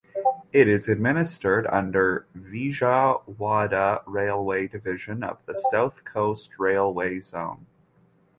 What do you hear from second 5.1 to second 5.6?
of